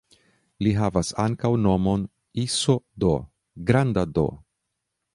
[0.67, 2.07] Li havas ankaŭ nomon
[2.47, 3.13] "Iso D"
[3.71, 4.29] (granda D).